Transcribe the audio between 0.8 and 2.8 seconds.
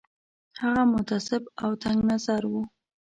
متعصب او تنګ نظر وو.